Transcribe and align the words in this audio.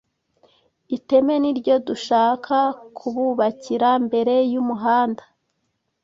Iteme 0.97 1.33
niryo 1.41 1.75
dushaka 1.87 2.57
kububakira 2.97 3.89
mbere 4.05 4.35
y’umuhanda 4.53 5.23